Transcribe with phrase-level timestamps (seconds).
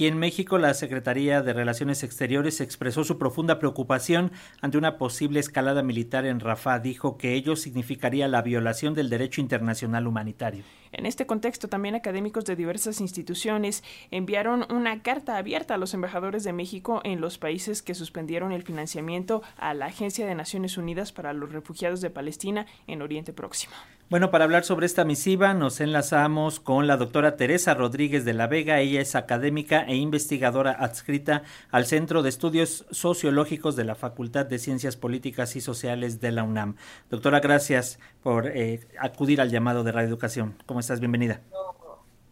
[0.00, 5.40] Aquí en México, la Secretaría de Relaciones Exteriores expresó su profunda preocupación ante una posible
[5.40, 6.78] escalada militar en Rafah.
[6.78, 10.64] Dijo que ello significaría la violación del derecho internacional humanitario.
[10.92, 16.44] En este contexto, también académicos de diversas instituciones enviaron una carta abierta a los embajadores
[16.44, 21.12] de México en los países que suspendieron el financiamiento a la Agencia de Naciones Unidas
[21.12, 23.74] para los Refugiados de Palestina en Oriente Próximo.
[24.10, 28.48] Bueno, para hablar sobre esta misiva nos enlazamos con la doctora Teresa Rodríguez de la
[28.48, 28.80] Vega.
[28.80, 34.58] Ella es académica e investigadora adscrita al Centro de Estudios Sociológicos de la Facultad de
[34.58, 36.74] Ciencias Políticas y Sociales de la UNAM.
[37.08, 40.56] Doctora, gracias por eh, acudir al llamado de Radio Educación.
[40.66, 40.98] ¿Cómo estás?
[40.98, 41.42] Bienvenida.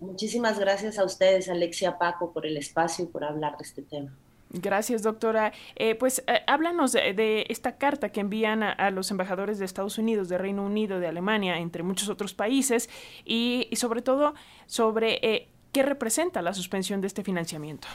[0.00, 4.10] muchísimas gracias a ustedes, Alexia Paco, por el espacio y por hablar de este tema.
[4.50, 5.52] Gracias, doctora.
[5.76, 10.28] Eh, pues eh, háblanos de, esta carta que envían a, los embajadores de Estados Unidos,
[10.28, 12.88] de Reino Unido, de Alemania, entre muchos otros países,
[13.24, 14.34] y, sobre todo
[14.66, 17.88] sobre eh, qué representa la suspensión de este financiamiento.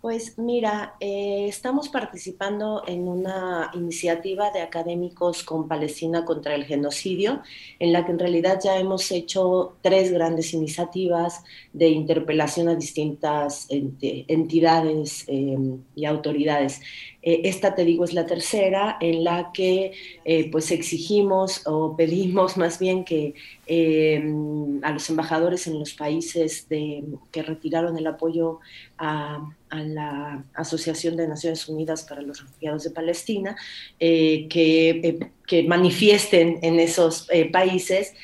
[0.00, 7.42] Pues mira, eh, estamos participando en una iniciativa de académicos con Palestina contra el genocidio,
[7.78, 13.66] en la que en realidad ya hemos hecho tres grandes iniciativas de interpelación a distintas
[13.68, 16.80] entidades em, y autoridades.
[17.22, 19.92] Eh, esta, te digo, es la tercera, en la que
[20.24, 23.34] eh, pues exigimos o pedimos más bien que
[23.72, 28.58] em, a los embajadores en los países de, que retiraron el apoyo
[28.98, 33.56] a la Asociación de Naciones Unidas para los Refugiados de Palestina,
[34.00, 38.14] eh, que, eh, que, manifiesten en esos eh, países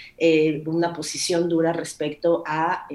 [0.65, 2.87] una posición dura respecto a,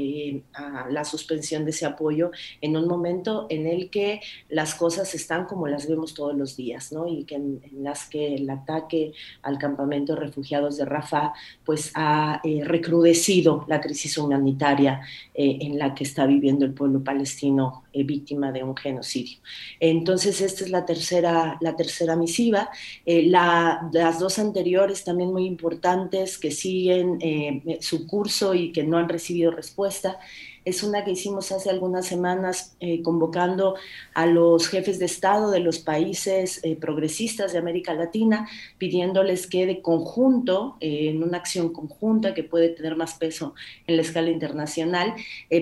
[0.54, 5.46] a, la suspensión de ese apoyo en un momento en el que las cosas están
[5.46, 7.08] como las vemos todos los días, ¿no?
[7.08, 12.42] y que en, las que el ataque al campamento de refugiados de Rafah pues ha
[12.64, 15.02] recrudecido la crisis humanitaria
[15.36, 19.39] en la que está viviendo el pueblo palestino víctima de un genocidio.
[19.80, 22.70] Entonces, esta es la tercera, la tercera misiva.
[23.06, 28.98] Eh, las dos anteriores también muy importantes que siguen eh, su curso y que no
[28.98, 30.20] han recibido respuesta
[30.64, 33.76] es una que hicimos hace algunas semanas eh, convocando
[34.14, 39.66] a los jefes de Estado de los países eh, progresistas de América Latina, pidiéndoles que
[39.66, 43.55] de conjunto, eh, en una acción conjunta que puede tener más peso
[43.88, 45.16] en la escala internacional,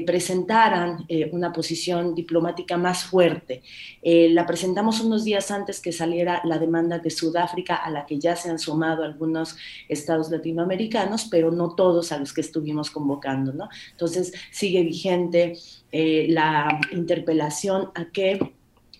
[0.05, 3.61] presentaran una posición diplomática más fuerte.
[4.01, 8.35] la presentamos unos días antes que saliera la demanda de Sudáfrica, a la que ya
[8.35, 9.55] se han sumado algunos
[9.87, 13.53] estados latinoamericanos, pero no todos a los que estuvimos convocando.
[13.53, 13.69] ¿no?
[13.91, 15.57] Entonces, sigue vigente
[15.91, 18.39] eh, la interpelación a que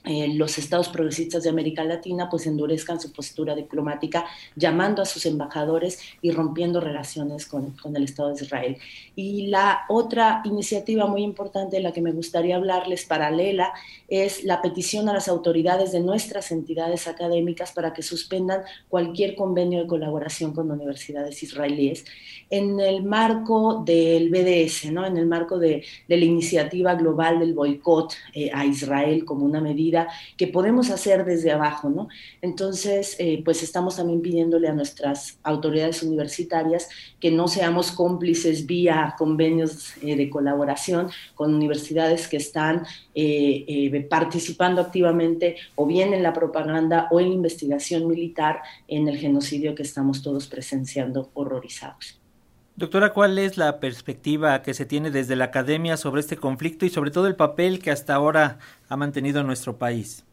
[0.10, 4.26] eh, los estados progresistas de América Latina pues endurezcan su postura diplomática,
[4.56, 8.78] llamando a sus embajadores y rompiendo relaciones con, con, el Estado de Israel.
[9.16, 13.72] Y la otra iniciativa muy importante de la que me gustaría hablarles paralela
[14.08, 19.82] es la petición a las autoridades de nuestras entidades académicas para que suspendan cualquier convenio
[19.82, 22.06] de colaboración con universidades israelíes
[22.50, 25.06] en el marco del BDS, ¿no?
[25.06, 29.62] en el marco de, de la iniciativa global del boicot eh, a Israel como una
[29.62, 29.99] medida
[30.38, 32.08] que podemos hacer desde abajo, ¿no?
[32.42, 36.90] Entonces, eh, pues estamos también pidiéndole a nuestras autoridades universitarias
[37.20, 44.82] que no seamos cómplices vía convenios eh, de colaboración con universidades que están eh, participando
[44.82, 49.84] activamente o bien en la propaganda o en la investigación militar en el genocidio que
[49.84, 52.19] estamos todos presenciando horrorizados.
[52.80, 56.90] Doctora, ¿cuál es la perspectiva que se tiene desde la academia sobre este conflicto y
[56.90, 58.58] sobre todo el papel que hasta ahora
[58.88, 60.24] ha mantenido nuestro país?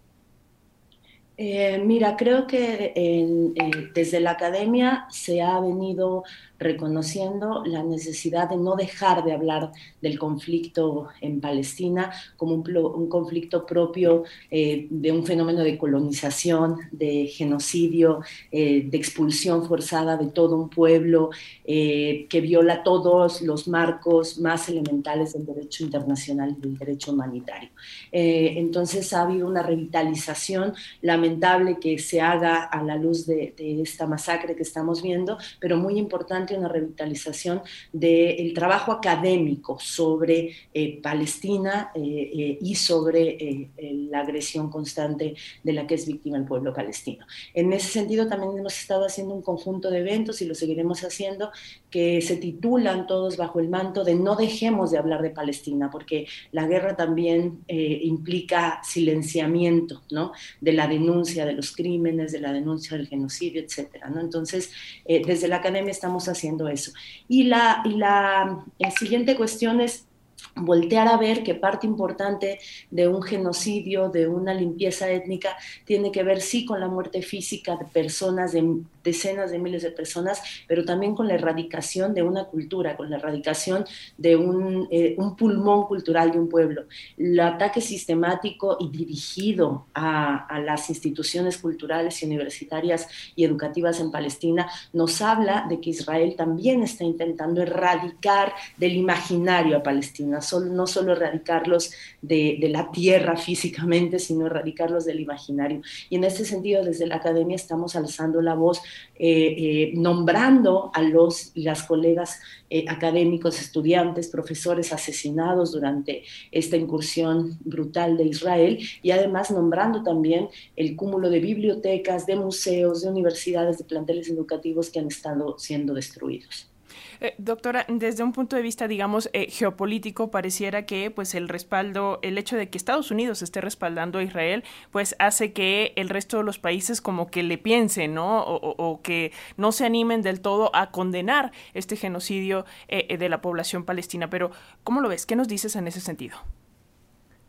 [1.37, 3.53] Eh, mira, creo que
[3.93, 6.23] desde la academia se ha venido
[6.59, 13.67] reconociendo la necesidad de no dejar de hablar del conflicto en Palestina como un, conflicto
[13.67, 18.21] propio eh, de un fenómeno de colonización, de genocidio,
[18.53, 21.31] eh, de expulsión forzada de todo un pueblo
[21.65, 27.71] que viola todos los marcos más elementales del derecho internacional y del derecho humanitario.
[28.13, 34.07] entonces ha habido una revitalización, la lamentable que se haga a la luz de, esta
[34.07, 37.63] masacre que estamos viendo, pero muy importante una revitalización
[37.93, 43.71] del trabajo académico sobre eh, Palestina eh, eh, y sobre
[44.11, 47.27] la agresión constante de la que es víctima el pueblo palestino.
[47.55, 51.51] En ese sentido también hemos estado haciendo un conjunto de eventos y lo seguiremos haciendo
[51.91, 56.27] que se titulan todos bajo el manto de no dejemos de hablar de Palestina, porque
[56.53, 60.33] la guerra también implica silenciamiento ¿no?
[60.61, 64.21] de la denuncia de los crímenes, de la denuncia del genocidio, etcétera, ¿no?
[64.21, 64.71] Entonces,
[65.05, 66.36] eh, desde la academia estamos haciendo
[66.69, 66.93] eso.
[67.29, 68.65] Y la, y la,
[68.97, 70.07] siguiente cuestión es
[70.55, 72.59] voltear a ver que parte importante
[72.91, 77.77] de un genocidio, de una limpieza étnica, tiene que ver sí con la muerte física
[77.77, 82.45] de personas, de decenas de miles de personas, pero también con la erradicación de una
[82.45, 83.87] cultura, con la erradicación
[84.19, 86.85] de un, eh, pulmón cultural de un pueblo.
[87.17, 94.69] El ataque sistemático y dirigido a, las instituciones culturales y universitarias y educativas en Palestina
[94.93, 101.13] nos habla de que Israel también está intentando erradicar del imaginario a Palestina no solo
[101.13, 101.93] erradicarlos
[102.23, 105.83] de, la tierra físicamente, sino erradicarlos del imaginario.
[106.11, 108.81] Y en este sentido, desde la academia estamos alzando la voz,
[109.19, 117.59] eh, eh, nombrando a los las colegas eh, académicos, estudiantes, profesores asesinados durante esta incursión
[117.65, 123.79] brutal de Israel y además nombrando también el cúmulo de bibliotecas, de museos, de universidades,
[123.79, 126.76] de planteles educativos que han estado siendo destruidos.
[127.21, 132.19] Eh, doctora, desde un punto de vista, digamos, eh, geopolítico, pareciera que pues el respaldo,
[132.23, 136.39] el hecho de que Estados Unidos esté respaldando a Israel, pues hace que el resto
[136.39, 138.45] de los países como que le piensen, ¿no?
[138.45, 143.85] O, que no se animen del todo a condenar este genocidio eh, de la población
[143.85, 144.31] palestina.
[144.31, 144.51] Pero,
[144.85, 145.27] ¿cómo lo ves?
[145.27, 146.39] ¿Qué nos dices en ese sentido?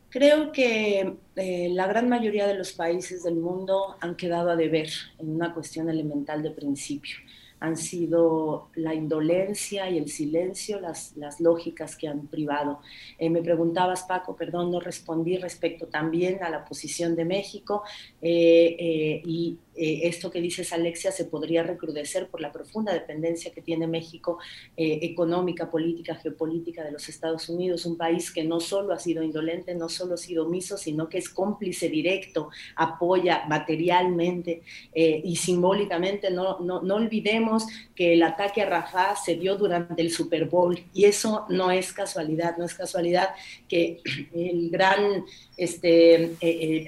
[0.10, 4.90] Creo que la gran mayoría de los países del mundo han quedado a deber
[5.20, 7.18] en una cuestión elemental de principio
[7.59, 12.80] han sido la indolencia y el silencio, las, las lógicas que han privado.
[13.18, 17.83] Eh, me preguntabas, Paco, perdón, no respondí respecto también a la posición de México
[18.21, 23.51] eh, eh, y eh, esto que dices, Alexia, se podría recrudecer por la profunda dependencia
[23.51, 24.39] que tiene México
[24.75, 29.21] eh, económica, política, geopolítica de los Estados Unidos, un país que no solo ha sido
[29.21, 34.63] indolente, no solo ha sido omiso, sino que es cómplice directo, apoya materialmente
[34.94, 36.31] eh, y simbólicamente.
[36.31, 37.47] No, no, no olvidemos
[37.96, 41.94] que el ataque a Rafah se dio durante el Super Bowl y eso no es
[41.94, 43.30] casualidad, no es casualidad
[43.68, 44.02] que
[44.34, 46.36] el gran este,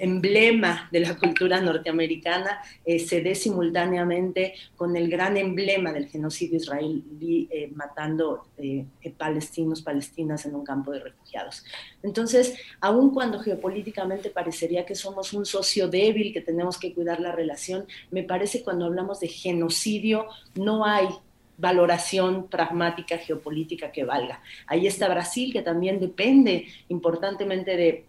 [0.04, 6.58] emblema de la cultura norteamericana eh, se dé simultáneamente con el gran emblema del genocidio
[6.58, 8.86] israelí eh, matando eh,
[9.18, 11.64] palestinos, palestinas en un campo de refugiados.
[12.04, 17.32] Entonces, aun cuando geopolíticamente parecería que somos un socio débil, que tenemos que cuidar la
[17.32, 20.28] relación, me parece cuando hablamos de genocidio
[20.60, 21.08] no hay
[21.58, 24.42] valoración pragmática geopolítica que valga.
[24.68, 28.06] Ahí está Brasil, que también depende importantemente de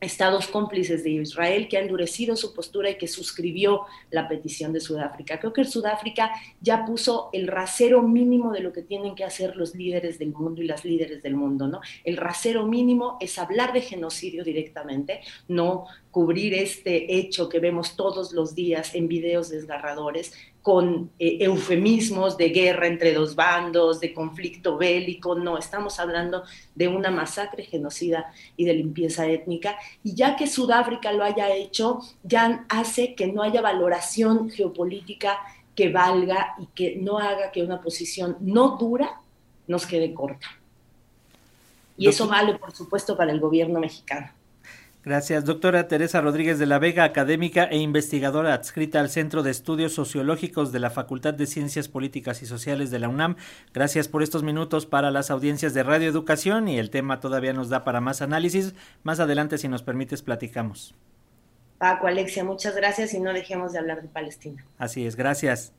[0.00, 4.80] estados cómplices de Israel que ha endurecido su postura y que suscribió la petición de
[4.80, 5.38] Sudáfrica.
[5.38, 9.76] Creo que Sudáfrica ya puso el rasero mínimo de lo que tienen que hacer los
[9.76, 11.80] líderes del mundo y las líderes del mundo, ¿no?
[12.02, 18.32] El rasero mínimo es hablar de genocidio directamente, no cubrir este hecho que vemos todos
[18.32, 24.76] los días en videos desgarradores, con eh, eufemismos de guerra entre dos bandos, de conflicto
[24.76, 26.44] bélico, no, estamos hablando
[26.74, 29.76] de una masacre genocida y de limpieza étnica.
[30.04, 35.38] Y ya que Sudáfrica lo haya hecho, ya hace que no haya valoración geopolítica
[35.74, 39.18] que valga y que no haga que una posición no dura
[39.66, 40.46] nos quede corta.
[41.96, 44.30] Y eso vale, por supuesto, para el gobierno mexicano.
[45.04, 49.92] Gracias, doctora Teresa Rodríguez de la Vega, académica e investigadora adscrita al Centro de Estudios
[49.94, 53.34] Sociológicos de la Facultad de Ciencias Políticas y Sociales de la UNAM.
[53.74, 57.68] Gracias por estos minutos para las audiencias de Radio Educación y el tema todavía nos
[57.68, 58.74] da para más análisis.
[59.02, 60.94] Más adelante, si nos permites, platicamos.
[61.78, 64.64] Paco, Alexia, muchas gracias y no dejemos de hablar de Palestina.
[64.78, 65.72] Así es, gracias.